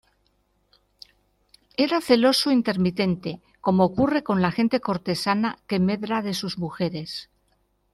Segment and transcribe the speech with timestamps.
[1.85, 3.31] era celoso intermitente,
[3.65, 7.11] como ocurre con la gente cortesana que medra de sus mujeres.